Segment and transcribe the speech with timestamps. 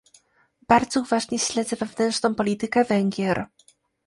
[0.67, 3.45] Bardzo uważnie śledzę wewnętrzną politykę Węgier